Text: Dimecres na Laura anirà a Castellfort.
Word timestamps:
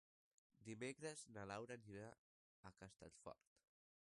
Dimecres 0.69 1.21
na 1.35 1.45
Laura 1.51 1.79
anirà 1.81 2.09
a 2.71 2.73
Castellfort. 2.83 3.59